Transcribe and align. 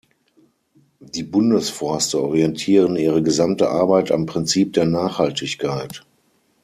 Die 0.99 1.21
Bundesforste 1.21 2.19
orientieren 2.23 2.95
ihre 2.95 3.21
gesamte 3.21 3.69
Arbeit 3.69 4.11
am 4.11 4.25
Prinzip 4.25 4.73
der 4.73 4.85
Nachhaltigkeit. 4.85 6.03